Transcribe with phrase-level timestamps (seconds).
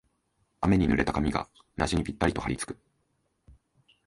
[0.61, 1.47] 雨に濡れた髪が
[1.77, 2.75] うなじにぴったりとはりつく